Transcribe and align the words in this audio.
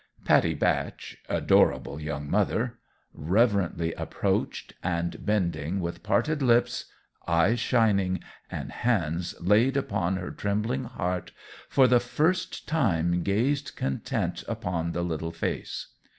Pattie 0.25 0.55
Batch 0.55 1.15
adorable, 1.29 2.01
young 2.01 2.27
mother! 2.27 2.79
reverently 3.13 3.93
approached, 3.93 4.73
and, 4.81 5.23
bending 5.23 5.79
with 5.79 6.01
parted 6.01 6.41
lips, 6.41 6.85
eyes 7.27 7.59
shining, 7.59 8.19
and 8.49 8.71
hands 8.71 9.35
laid 9.39 9.77
upon 9.77 10.15
her 10.17 10.31
trembling 10.31 10.85
heart, 10.85 11.31
for 11.69 11.87
the 11.87 11.99
first 11.99 12.67
time 12.67 13.21
gazed 13.21 13.75
content 13.75 14.43
upon 14.47 14.93
the 14.93 15.03
little 15.03 15.31
face. 15.31 15.89